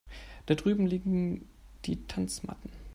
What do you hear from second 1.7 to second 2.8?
die Tanzmatten.